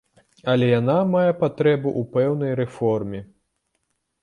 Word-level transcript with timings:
Але 0.53 0.69
яна 0.69 0.95
мае 1.15 1.31
патрэбу 1.43 1.89
ў 2.01 2.11
пэўнай 2.17 2.51
рэформе. 2.63 3.23